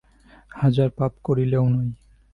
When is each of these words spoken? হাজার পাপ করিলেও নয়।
হাজার 0.51 0.89
পাপ 0.97 1.13
করিলেও 1.23 1.65
নয়। 1.69 1.91